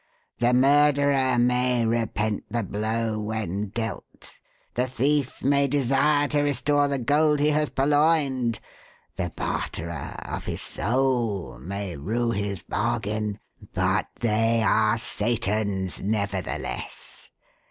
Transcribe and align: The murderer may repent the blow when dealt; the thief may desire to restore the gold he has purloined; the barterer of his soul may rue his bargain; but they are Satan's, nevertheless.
The 0.39 0.51
murderer 0.51 1.37
may 1.37 1.85
repent 1.85 2.45
the 2.49 2.63
blow 2.63 3.19
when 3.19 3.67
dealt; 3.67 4.33
the 4.73 4.87
thief 4.87 5.43
may 5.43 5.67
desire 5.67 6.27
to 6.29 6.41
restore 6.41 6.87
the 6.87 6.97
gold 6.97 7.39
he 7.39 7.49
has 7.49 7.69
purloined; 7.69 8.59
the 9.15 9.31
barterer 9.35 10.15
of 10.27 10.45
his 10.45 10.61
soul 10.63 11.59
may 11.61 11.95
rue 11.95 12.31
his 12.31 12.63
bargain; 12.63 13.39
but 13.75 14.07
they 14.21 14.63
are 14.63 14.97
Satan's, 14.97 16.01
nevertheless. 16.01 17.29